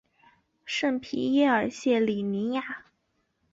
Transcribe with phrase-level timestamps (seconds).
[0.65, 2.85] 圣皮耶尔谢里尼亚。